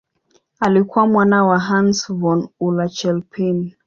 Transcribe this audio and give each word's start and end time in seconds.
Alikuwa 0.59 1.07
mwana 1.07 1.43
wa 1.45 1.59
Hans 1.59 2.07
von 2.13 2.47
Euler-Chelpin. 2.59 3.71